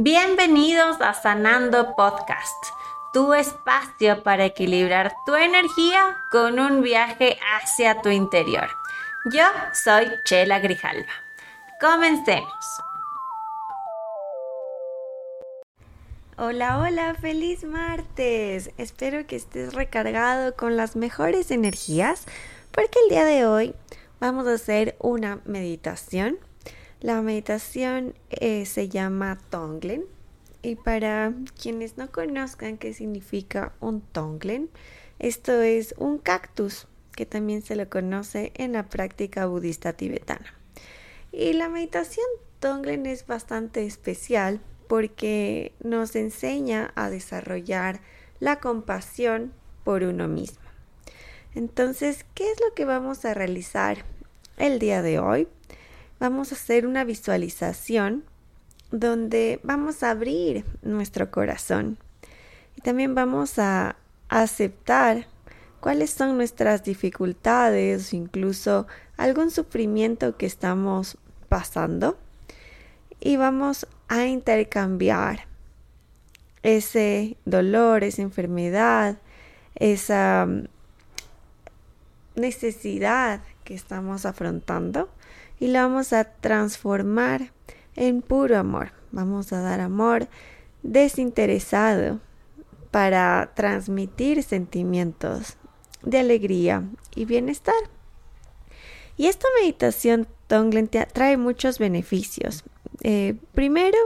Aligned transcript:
Bienvenidos 0.00 1.00
a 1.00 1.12
Sanando 1.12 1.96
Podcast, 1.96 2.66
tu 3.12 3.34
espacio 3.34 4.22
para 4.22 4.44
equilibrar 4.44 5.12
tu 5.26 5.34
energía 5.34 6.16
con 6.30 6.60
un 6.60 6.82
viaje 6.82 7.36
hacia 7.56 8.00
tu 8.00 8.08
interior. 8.08 8.68
Yo 9.32 9.42
soy 9.72 10.06
Chela 10.24 10.60
Grijalva. 10.60 11.10
Comencemos. 11.80 12.48
Hola, 16.36 16.78
hola, 16.78 17.16
feliz 17.16 17.64
martes. 17.64 18.70
Espero 18.78 19.26
que 19.26 19.34
estés 19.34 19.74
recargado 19.74 20.54
con 20.54 20.76
las 20.76 20.94
mejores 20.94 21.50
energías 21.50 22.24
porque 22.70 23.00
el 23.02 23.10
día 23.10 23.24
de 23.24 23.46
hoy 23.46 23.74
vamos 24.20 24.46
a 24.46 24.52
hacer 24.52 24.94
una 25.00 25.40
meditación 25.44 26.38
la 27.00 27.22
meditación 27.22 28.14
eh, 28.30 28.66
se 28.66 28.88
llama 28.88 29.38
Tonglen 29.50 30.04
y 30.62 30.74
para 30.74 31.32
quienes 31.60 31.96
no 31.96 32.10
conozcan 32.10 32.78
qué 32.78 32.92
significa 32.92 33.72
un 33.80 34.00
Tonglen, 34.00 34.68
esto 35.18 35.60
es 35.60 35.94
un 35.98 36.18
cactus 36.18 36.88
que 37.12 37.26
también 37.26 37.62
se 37.62 37.76
lo 37.76 37.88
conoce 37.88 38.52
en 38.54 38.72
la 38.72 38.88
práctica 38.88 39.46
budista 39.46 39.92
tibetana. 39.92 40.54
Y 41.30 41.52
la 41.52 41.68
meditación 41.68 42.26
Tonglen 42.60 43.06
es 43.06 43.26
bastante 43.26 43.86
especial 43.86 44.60
porque 44.88 45.72
nos 45.82 46.16
enseña 46.16 46.92
a 46.96 47.10
desarrollar 47.10 48.00
la 48.40 48.58
compasión 48.58 49.52
por 49.84 50.02
uno 50.02 50.26
mismo. 50.26 50.68
Entonces, 51.54 52.24
¿qué 52.34 52.50
es 52.50 52.60
lo 52.60 52.74
que 52.74 52.84
vamos 52.84 53.24
a 53.24 53.34
realizar 53.34 54.04
el 54.56 54.78
día 54.78 55.02
de 55.02 55.18
hoy? 55.18 55.48
Vamos 56.20 56.52
a 56.52 56.54
hacer 56.54 56.86
una 56.86 57.04
visualización 57.04 58.24
donde 58.90 59.60
vamos 59.62 60.02
a 60.02 60.10
abrir 60.10 60.64
nuestro 60.82 61.30
corazón. 61.30 61.98
Y 62.76 62.80
también 62.80 63.14
vamos 63.14 63.58
a 63.58 63.96
aceptar 64.28 65.26
cuáles 65.80 66.10
son 66.10 66.36
nuestras 66.36 66.84
dificultades, 66.84 68.12
incluso 68.12 68.86
algún 69.16 69.50
sufrimiento 69.50 70.36
que 70.36 70.46
estamos 70.46 71.18
pasando. 71.48 72.18
Y 73.20 73.36
vamos 73.36 73.86
a 74.08 74.26
intercambiar 74.26 75.46
ese 76.62 77.36
dolor, 77.44 78.04
esa 78.04 78.22
enfermedad, 78.22 79.18
esa 79.74 80.46
mm, 80.46 80.68
necesidad 82.36 83.42
que 83.64 83.74
estamos 83.74 84.24
afrontando 84.24 85.08
y 85.60 85.68
la 85.68 85.82
vamos 85.82 86.12
a 86.12 86.24
transformar 86.24 87.52
en 87.96 88.22
puro 88.22 88.58
amor. 88.58 88.92
Vamos 89.10 89.52
a 89.52 89.60
dar 89.60 89.80
amor 89.80 90.28
desinteresado 90.82 92.20
para 92.90 93.52
transmitir 93.54 94.42
sentimientos 94.42 95.56
de 96.02 96.18
alegría 96.18 96.84
y 97.14 97.24
bienestar. 97.24 97.74
Y 99.16 99.26
esta 99.26 99.48
meditación 99.60 100.28
Tonglen 100.46 100.88
trae 100.88 101.36
muchos 101.36 101.78
beneficios. 101.78 102.64
Eh, 103.02 103.34
primero, 103.52 103.98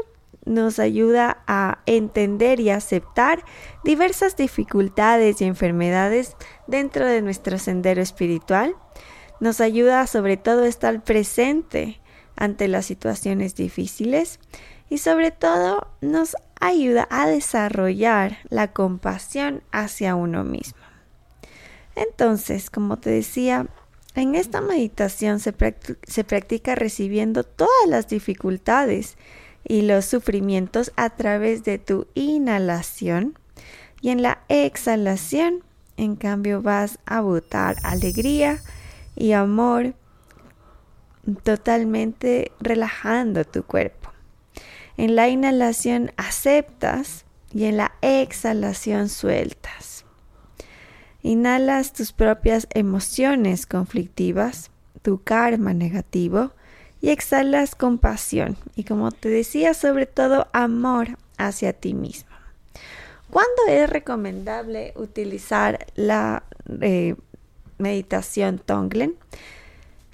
nos 0.44 0.78
ayuda 0.78 1.42
a 1.46 1.78
entender 1.86 2.58
y 2.60 2.70
aceptar 2.70 3.44
diversas 3.84 4.36
dificultades 4.36 5.40
y 5.40 5.44
enfermedades 5.44 6.36
dentro 6.66 7.06
de 7.06 7.22
nuestro 7.22 7.58
sendero 7.58 8.02
espiritual 8.02 8.74
nos 9.42 9.60
ayuda 9.60 10.06
sobre 10.06 10.36
todo 10.36 10.62
a 10.62 10.68
estar 10.68 11.02
presente 11.02 11.98
ante 12.36 12.68
las 12.68 12.86
situaciones 12.86 13.56
difíciles 13.56 14.38
y 14.88 14.98
sobre 14.98 15.32
todo 15.32 15.88
nos 16.00 16.36
ayuda 16.60 17.08
a 17.10 17.26
desarrollar 17.26 18.38
la 18.50 18.72
compasión 18.72 19.64
hacia 19.72 20.14
uno 20.14 20.44
mismo. 20.44 20.78
Entonces, 21.96 22.70
como 22.70 22.98
te 22.98 23.10
decía, 23.10 23.66
en 24.14 24.36
esta 24.36 24.60
meditación 24.60 25.40
se, 25.40 25.52
se, 26.06 26.22
practica 26.22 26.76
recibiendo 26.76 27.42
todas 27.42 27.88
las 27.88 28.06
dificultades 28.06 29.16
y 29.66 29.82
los 29.82 30.04
sufrimientos 30.04 30.92
a 30.94 31.10
través 31.10 31.64
de 31.64 31.78
tu 31.78 32.06
inhalación 32.14 33.36
y 34.00 34.10
en 34.10 34.22
la 34.22 34.44
exhalación, 34.48 35.64
en 35.96 36.14
cambio, 36.14 36.62
vas 36.62 37.00
a 37.06 37.20
botar 37.20 37.74
alegría, 37.82 38.60
y 39.22 39.34
amor 39.34 39.94
totalmente 41.44 42.50
relajando 42.58 43.44
tu 43.44 43.62
cuerpo. 43.62 44.10
En 44.96 45.14
la 45.14 45.28
inhalación 45.28 46.10
aceptas 46.16 47.24
y 47.54 47.66
en 47.66 47.76
la 47.76 47.92
exhalación 48.02 49.08
sueltas. 49.08 50.04
Inhalas 51.22 51.92
tus 51.92 52.10
propias 52.10 52.66
emociones 52.74 53.64
conflictivas, 53.64 54.72
tu 55.02 55.22
karma 55.22 55.72
negativo 55.72 56.50
y 57.00 57.10
exhalas 57.10 57.76
compasión 57.76 58.56
y 58.74 58.82
como 58.82 59.12
te 59.12 59.28
decía 59.28 59.74
sobre 59.74 60.06
todo 60.06 60.48
amor 60.52 61.16
hacia 61.38 61.72
ti 61.72 61.94
mismo. 61.94 62.34
¿Cuándo 63.30 63.62
es 63.68 63.88
recomendable 63.88 64.92
utilizar 64.96 65.86
la 65.94 66.42
eh, 66.80 67.14
meditación 67.82 68.58
Tonglen, 68.58 69.16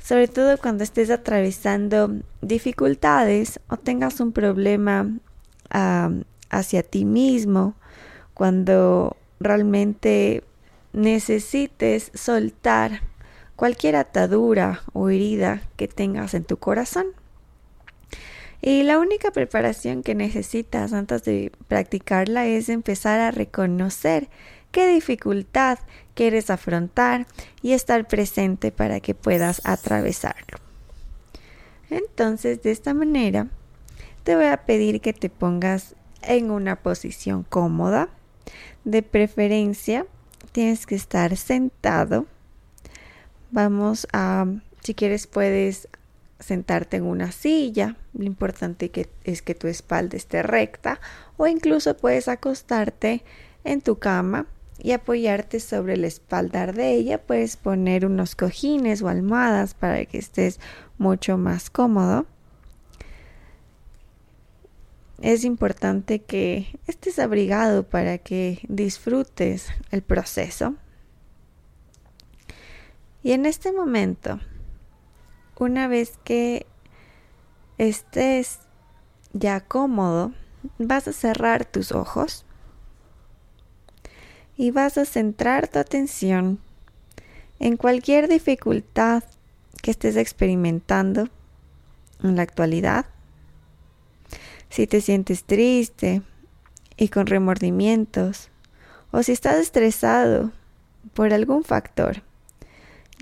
sobre 0.03 0.27
todo 0.27 0.59
cuando 0.59 0.83
estés 0.83 1.11
atravesando 1.11 2.11
dificultades 2.41 3.61
o 3.69 3.77
tengas 3.77 4.21
un 4.21 4.33
problema 4.33 5.07
hacia 6.51 6.83
ti 6.83 7.05
mismo, 7.05 7.75
cuando 8.35 9.17
realmente 9.39 10.43
necesites 10.93 12.11
soltar 12.15 13.03
cualquier 13.55 13.97
atadura 13.97 14.83
o 14.93 15.11
herida 15.11 15.63
que 15.77 15.89
tengas 15.89 16.33
en 16.35 16.45
tu 16.45 16.57
corazón. 16.57 17.07
Y 18.61 18.83
la 18.83 18.99
única 18.99 19.31
preparación 19.31 20.03
que 20.03 20.15
necesitas 20.15 20.93
antes 20.93 21.23
de 21.25 21.53
practicarla 21.69 22.47
es 22.47 22.69
empezar 22.69 23.21
a 23.21 23.31
reconocer 23.31 24.29
qué 24.73 24.89
dificultad 24.89 25.79
quieres 26.19 26.51
afrontar 26.51 27.29
y 27.63 27.75
estar 27.75 28.09
presente 28.09 28.73
para 28.73 28.99
que 28.99 29.15
puedas 29.15 29.63
atravesarlo. 29.63 30.59
Entonces, 31.91 32.61
de 32.61 32.73
esta 32.73 32.93
manera, 32.93 33.47
te 34.25 34.35
voy 34.35 34.47
a 34.47 34.67
pedir 34.67 35.01
que 35.01 35.13
te 35.13 35.31
pongas 35.31 35.95
en 36.23 36.51
una 36.51 36.75
posición 36.75 37.45
cómoda. 37.45 38.09
De 38.83 39.05
preferencia, 39.05 40.07
tienes 40.51 40.87
que 40.87 40.97
estar 40.97 41.37
sentado. 41.37 42.27
Vamos 43.53 44.09
a, 44.13 44.45
si 44.83 44.95
quieres, 44.95 45.29
puedes 45.29 45.89
sentarte 46.41 46.97
en 46.97 47.05
una 47.05 47.31
silla. 47.31 47.95
Lo 48.13 48.25
importante 48.25 48.91
que, 48.91 49.09
es 49.23 49.41
que 49.41 49.55
tu 49.55 49.69
espalda 49.69 50.17
esté 50.17 50.43
recta 50.43 51.01
o 51.37 51.47
incluso 51.47 51.97
puedes 51.97 52.27
acostarte 52.27 53.23
en 53.63 53.83
tu 53.83 54.01
cama 54.01 54.49
y 54.81 54.93
apoyarte 54.93 55.61
sobre 55.61 55.95
el 55.95 56.05
espaldar 56.05 56.75
de 56.75 56.93
ella. 56.93 57.21
Puedes 57.21 57.57
poner 57.57 58.07
unos 58.07 58.35
cojines 58.35 59.03
o 59.03 59.09
almohadas 59.09 59.75
para 59.75 60.05
que 60.05 60.19
estés 60.19 60.61
mucho 60.99 61.37
más 61.37 61.71
cómodo. 61.71 62.27
Es 65.21 65.45
importante 65.45 66.21
que 66.21 66.79
estés 66.87 67.19
abrigado 67.19 67.83
para 67.83 68.19
que 68.19 68.61
disfrutes 68.69 69.69
el 69.91 70.03
proceso. 70.03 70.77
Y 73.25 73.33
en 73.33 73.47
este 73.47 73.73
momento, 73.73 74.39
una 75.59 75.89
vez 75.89 76.19
que 76.23 76.67
estés 77.79 78.61
ya 79.33 79.61
cómodo, 79.61 80.33
vas 80.79 81.09
a 81.09 81.13
cerrar 81.13 81.65
tus 81.65 81.91
ojos 81.91 82.45
y 84.59 84.73
vas 84.73 84.99
a 84.99 85.05
centrar 85.07 85.69
tu 85.69 85.79
atención 85.79 86.59
en 87.61 87.77
cualquier 87.77 88.29
dificultad 88.29 89.23
que 89.81 89.93
estés 89.93 90.17
experimentando 90.17 91.29
en 92.23 92.35
la 92.35 92.43
actualidad. 92.43 93.07
Si 94.69 94.89
te 94.89 95.01
sientes 95.01 95.45
triste 95.45 96.23
y 96.97 97.09
con 97.09 97.27
remordimientos, 97.27 98.51
o 99.13 99.23
si 99.23 99.33
estás 99.33 99.57
estresado 99.59 100.51
por 101.15 101.33
algún 101.33 101.63
factor, 101.63 102.23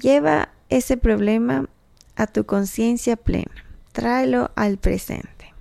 lleva 0.00 0.48
ese 0.70 0.96
problema 0.96 1.68
a 2.16 2.26
tu 2.26 2.46
conciencia 2.46 3.14
plena, 3.14 3.52
tráelo 3.92 4.50
al 4.56 4.78
presente. 4.78 5.52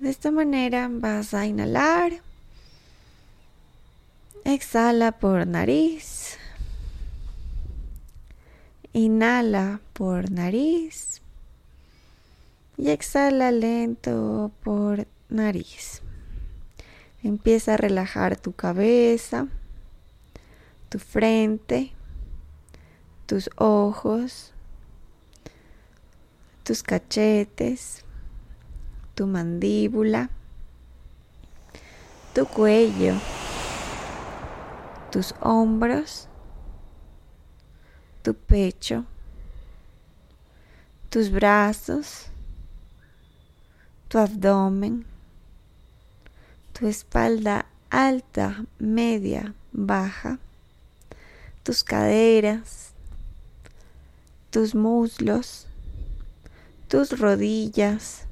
De 0.00 0.08
esta 0.08 0.30
manera 0.30 0.88
vas 0.90 1.34
a 1.34 1.46
inhalar 1.46 2.25
Exhala 4.48 5.10
por 5.10 5.44
nariz. 5.44 6.38
Inhala 8.92 9.80
por 9.92 10.30
nariz. 10.30 11.20
Y 12.76 12.90
exhala 12.90 13.50
lento 13.50 14.52
por 14.62 15.08
nariz. 15.28 16.00
Empieza 17.24 17.74
a 17.74 17.76
relajar 17.76 18.36
tu 18.36 18.52
cabeza, 18.52 19.48
tu 20.90 21.00
frente, 21.00 21.90
tus 23.26 23.50
ojos, 23.56 24.52
tus 26.62 26.84
cachetes, 26.84 28.04
tu 29.16 29.26
mandíbula, 29.26 30.30
tu 32.32 32.46
cuello, 32.46 33.16
tus 35.16 35.34
hombros, 35.40 36.28
tu 38.22 38.34
pecho, 38.34 39.06
tus 41.08 41.30
brazos, 41.30 42.26
tu 44.08 44.18
abdomen, 44.18 45.06
tu 46.74 46.86
espalda 46.86 47.64
alta, 47.88 48.66
media, 48.78 49.54
baja, 49.72 50.38
tus 51.62 51.82
caderas, 51.82 52.92
tus 54.50 54.74
muslos, 54.74 55.66
tus 56.88 57.18
rodillas, 57.18 58.26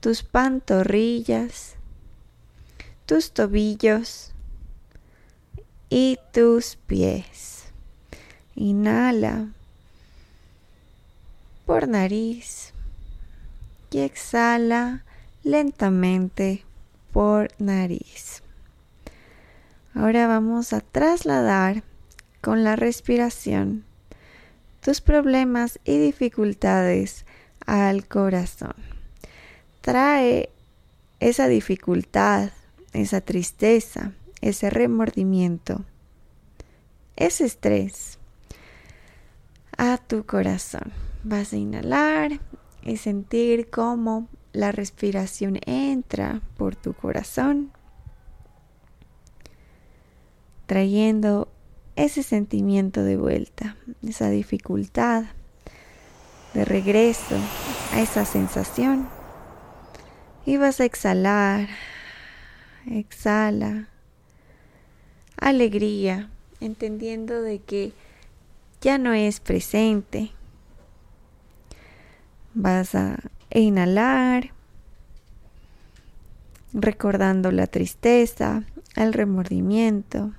tus 0.00 0.22
pantorrillas, 0.22 1.76
tus 3.04 3.30
tobillos 3.32 4.32
y 5.90 6.18
tus 6.32 6.76
pies. 6.76 7.72
Inhala 8.54 9.48
por 11.66 11.88
nariz 11.88 12.72
y 13.90 14.00
exhala 14.00 15.04
lentamente 15.42 16.64
por 17.12 17.50
nariz. 17.58 18.42
Ahora 19.94 20.26
vamos 20.26 20.72
a 20.72 20.80
trasladar 20.80 21.82
con 22.40 22.64
la 22.64 22.76
respiración 22.76 23.84
tus 24.80 25.00
problemas 25.00 25.80
y 25.84 25.98
dificultades 25.98 27.26
al 27.66 28.06
corazón. 28.06 28.74
Trae 29.80 30.50
esa 31.20 31.48
dificultad, 31.48 32.50
esa 32.92 33.20
tristeza, 33.20 34.12
ese 34.40 34.70
remordimiento, 34.70 35.84
ese 37.16 37.44
estrés 37.44 38.18
a 39.76 39.98
tu 39.98 40.26
corazón. 40.26 40.92
Vas 41.24 41.52
a 41.52 41.56
inhalar 41.56 42.40
y 42.82 42.96
sentir 42.96 43.70
cómo 43.70 44.28
la 44.52 44.72
respiración 44.72 45.58
entra 45.66 46.40
por 46.56 46.76
tu 46.76 46.94
corazón, 46.94 47.72
trayendo 50.66 51.48
ese 51.96 52.22
sentimiento 52.22 53.02
de 53.02 53.16
vuelta, 53.16 53.76
esa 54.06 54.30
dificultad 54.30 55.24
de 56.54 56.64
regreso 56.64 57.36
a 57.92 58.00
esa 58.00 58.24
sensación. 58.24 59.08
Y 60.46 60.56
vas 60.56 60.80
a 60.80 60.84
exhalar, 60.84 61.68
exhala, 62.86 63.88
alegría, 65.40 66.30
entendiendo 66.60 67.42
de 67.42 67.58
que 67.58 67.92
ya 68.80 68.98
no 68.98 69.12
es 69.14 69.40
presente, 69.40 70.32
Vas 72.60 72.96
a 72.96 73.20
inhalar, 73.50 74.52
recordando 76.72 77.52
la 77.52 77.68
tristeza, 77.68 78.64
el 78.96 79.12
remordimiento. 79.12 80.32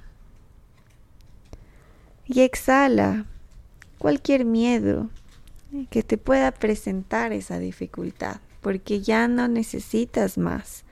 Y 2.26 2.42
exhala 2.42 3.26
cualquier 4.00 4.44
miedo 4.44 5.10
que 5.90 6.04
te 6.04 6.18
pueda 6.18 6.52
presentar 6.52 7.32
esa 7.32 7.58
dificultad, 7.58 8.42
porque 8.60 9.02
ya 9.02 9.30
no 9.30 9.48
necesitas 9.48 10.38
más 10.38 10.84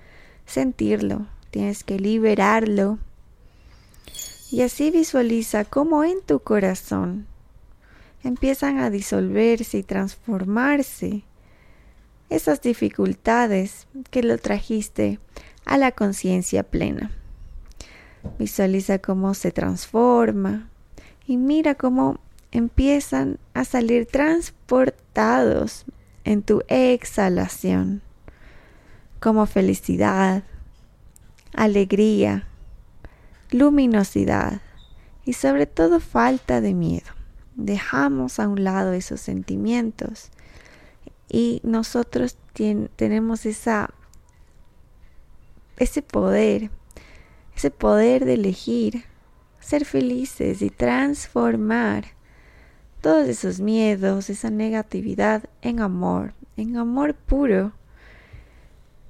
sentirlo, 0.46 1.28
tienes 1.52 1.84
que 1.84 2.00
liberarlo. 2.00 3.00
Y 4.52 4.62
así 4.62 4.92
visualiza 4.92 5.66
cómo 5.66 6.04
en 6.04 6.22
tu 6.22 6.40
corazón 6.40 7.28
empiezan 8.24 8.80
a 8.80 8.90
disolverse 8.90 9.80
y 9.80 9.84
transformarse 9.84 11.24
esas 12.30 12.62
dificultades 12.62 13.88
que 14.10 14.24
lo 14.24 14.38
trajiste 14.38 15.20
a 15.66 15.78
la 15.78 15.92
conciencia 15.92 16.64
plena. 16.64 17.12
Visualiza 18.40 19.00
cómo 19.00 19.34
se 19.34 19.52
transforma 19.52 20.70
y 21.26 21.38
mira 21.38 21.76
cómo 21.76 22.20
empiezan 22.52 23.40
a 23.54 23.66
salir 23.66 24.06
transportados 24.06 25.86
en 26.24 26.42
tu 26.42 26.64
exhalación, 26.68 28.02
como 29.20 29.46
felicidad, 29.46 30.44
alegría, 31.54 32.47
luminosidad 33.52 34.62
y 35.26 35.34
sobre 35.34 35.66
todo 35.66 36.00
falta 36.00 36.62
de 36.62 36.74
miedo 36.74 37.12
dejamos 37.56 38.40
a 38.40 38.48
un 38.48 38.64
lado 38.64 38.94
esos 38.94 39.20
sentimientos 39.20 40.30
y 41.30 41.60
nosotros 41.64 42.38
tenemos 42.96 43.46
esa 43.46 43.94
ese 45.78 46.02
poder, 46.02 46.72
ese 47.56 47.72
poder 47.72 48.26
de 48.26 48.34
elegir 48.34 49.06
ser 49.60 49.86
felices 49.86 50.62
y 50.62 50.70
transformar 50.70 52.06
todos 53.02 53.28
esos 53.28 53.60
miedos, 53.60 54.30
esa 54.30 54.50
negatividad 54.50 55.44
en 55.62 55.80
amor, 55.82 56.34
en 56.56 56.78
amor 56.78 57.14
puro 57.14 57.74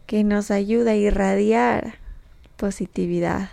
que 0.08 0.24
nos 0.24 0.52
ayuda 0.52 0.92
a 0.92 0.96
irradiar 0.96 1.96
positividad. 2.58 3.50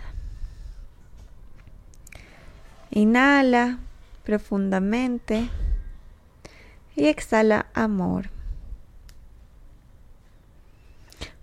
Inhala 2.91 3.79
profundamente 4.23 5.49
y 6.95 7.07
exhala 7.07 7.67
amor. 7.73 8.29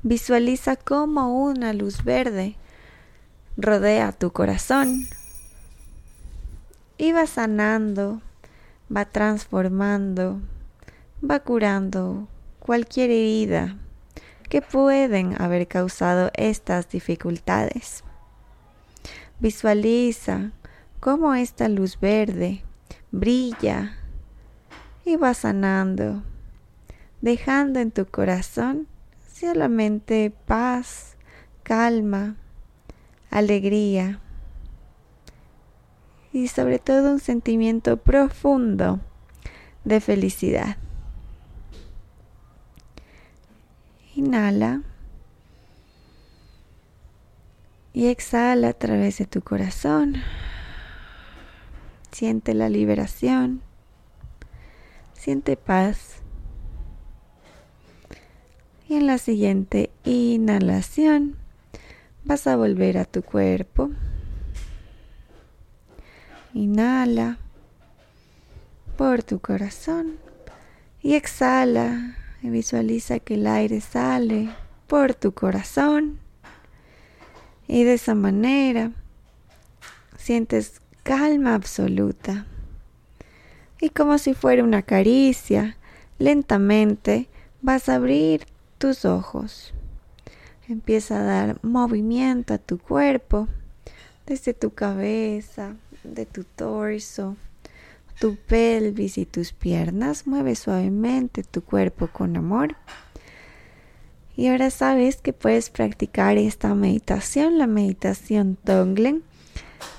Visualiza 0.03 0.77
cómo 0.77 1.44
una 1.44 1.72
luz 1.72 2.03
verde 2.05 2.56
rodea 3.56 4.13
tu 4.13 4.32
corazón 4.32 5.06
y 6.99 7.13
va 7.13 7.27
sanando, 7.27 8.20
va 8.94 9.05
transformando, 9.05 10.41
va 11.22 11.41
curando 11.41 12.27
cualquier 12.58 13.11
herida 13.11 13.77
que 14.49 14.63
pueden 14.63 15.41
haber 15.41 15.67
causado 15.69 16.31
estas 16.34 16.89
dificultades. 16.89 18.05
Visualiza 19.41 20.51
cómo 21.03 21.35
esta 21.35 21.69
luz 21.69 21.99
verde 21.99 22.63
brilla 23.11 23.97
y 25.05 25.17
va 25.17 25.35
sanando, 25.35 26.23
dejando 27.21 27.81
en 27.81 27.91
tu 27.91 28.06
corazón 28.06 28.87
solamente 29.35 30.32
paz, 30.47 31.17
calma, 31.65 32.37
alegría 33.32 34.21
y 36.32 36.47
sobre 36.47 36.79
todo 36.79 37.11
un 37.11 37.19
sentimiento 37.19 37.97
profundo 37.97 39.01
de 39.82 40.01
felicidad. 40.01 40.77
Inhala 44.15 44.82
y 47.93 48.06
exhala 48.06 48.69
a 48.69 48.73
través 48.73 49.19
de 49.19 49.27
tu 49.27 49.43
corazón. 49.43 50.23
Siente 52.13 52.53
la 52.53 52.69
liberación. 52.69 53.63
Siente 55.15 55.57
paz. 55.57 56.17
Y 58.89 58.97
en 58.97 59.07
la 59.07 59.17
siguiente 59.17 59.91
inhalación 60.05 61.37
vas 62.25 62.47
a 62.47 62.57
volver 62.57 62.99
a 62.99 63.07
tu 63.07 63.23
cuerpo. 63.23 63.91
Inhala 66.53 67.39
por 68.99 69.23
tu 69.23 69.41
corazón 69.41 70.19
y 71.01 71.15
exhala 71.15 72.17
y 72.43 72.51
visualiza 72.51 73.21
que 73.21 73.35
el 73.35 73.47
aire 73.47 73.81
sale 73.81 74.51
por 74.87 75.15
tu 75.15 75.33
corazón 75.33 76.19
y 77.67 77.85
de 77.85 77.95
esa 77.95 78.15
manera 78.15 78.93
sientes 80.19 80.81
calma 81.03 81.55
absoluta. 81.55 82.47
Y 83.81 83.91
como 83.91 84.19
si 84.19 84.35
fuera 84.35 84.63
una 84.63 84.82
caricia, 84.82 85.77
lentamente 86.19 87.29
vas 87.61 87.89
a 87.89 87.97
abrir 87.97 88.47
tus 88.79 89.05
ojos. 89.05 89.75
Empieza 90.69 91.19
a 91.19 91.25
dar 91.25 91.59
movimiento 91.63 92.55
a 92.55 92.59
tu 92.59 92.79
cuerpo, 92.79 93.49
desde 94.27 94.55
tu 94.55 94.71
cabeza, 94.71 95.75
de 96.05 96.27
tu 96.27 96.44
torso, 96.44 97.37
tu 98.21 98.37
pelvis 98.37 99.19
y 99.19 99.27
tus 99.27 99.53
piernas. 99.53 100.27
Mueve 100.27 100.55
suavemente 100.55 101.43
tu 101.43 101.63
cuerpo 101.63 102.06
con 102.06 102.37
amor. 102.37 102.77
Y 104.37 104.47
ahora 104.47 104.71
sabes 104.71 105.17
que 105.17 105.32
puedes 105.32 105.69
practicar 105.69 106.39
esta 106.39 106.75
meditación, 106.75 107.59
la 107.59 107.67
meditación 107.67 108.56
Tonglen, 108.63 109.23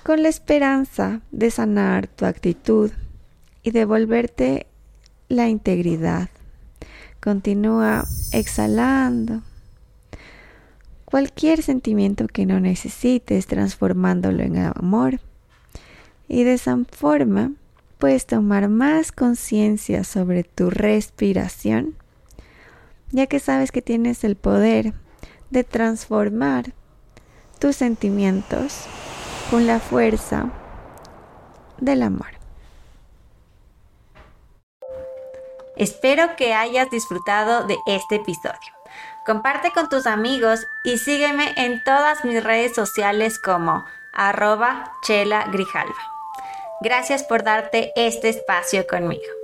con 0.03 0.21
la 0.21 0.29
esperanza 0.29 1.21
de 1.31 1.49
sanar 1.51 2.07
tu 2.07 2.25
actitud 2.25 2.91
y 3.63 3.71
devolverte 3.71 4.67
la 5.29 5.47
integridad. 5.47 6.29
Continúa 7.19 8.05
exhalando 8.31 9.41
cualquier 11.05 11.61
sentimiento 11.61 12.27
que 12.27 12.45
no 12.45 12.59
necesites, 12.59 13.47
transformándolo 13.47 14.43
en 14.43 14.57
amor. 14.57 15.19
Y 16.27 16.43
de 16.43 16.53
esa 16.53 16.77
forma 16.91 17.51
puedes 17.97 18.25
tomar 18.25 18.67
más 18.67 19.11
conciencia 19.11 20.03
sobre 20.03 20.43
tu 20.43 20.69
respiración, 20.69 21.95
ya 23.11 23.27
que 23.27 23.39
sabes 23.39 23.71
que 23.71 23.81
tienes 23.81 24.23
el 24.23 24.35
poder 24.35 24.93
de 25.51 25.63
transformar 25.63 26.73
tus 27.59 27.75
sentimientos 27.75 28.87
con 29.49 29.67
la 29.67 29.79
fuerza 29.79 30.45
del 31.77 32.03
amor. 32.03 32.27
Espero 35.75 36.35
que 36.35 36.53
hayas 36.53 36.89
disfrutado 36.89 37.65
de 37.65 37.77
este 37.87 38.15
episodio. 38.15 38.73
Comparte 39.25 39.71
con 39.71 39.89
tus 39.89 40.05
amigos 40.05 40.65
y 40.83 40.97
sígueme 40.97 41.53
en 41.57 41.83
todas 41.83 42.23
mis 42.25 42.43
redes 42.43 42.75
sociales 42.75 43.39
como 43.39 43.83
arroba 44.13 44.91
chela 45.01 45.45
grijalva. 45.51 45.95
Gracias 46.81 47.23
por 47.23 47.43
darte 47.43 47.91
este 47.95 48.29
espacio 48.29 48.85
conmigo. 48.85 49.42